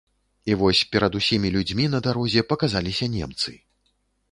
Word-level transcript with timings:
І 0.53 0.53
вось 0.61 0.79
перад 0.95 1.17
усімі 1.19 1.51
людзьмі 1.57 1.85
на 1.97 2.01
дарозе 2.09 2.45
паказаліся 2.55 3.13
немцы. 3.19 3.57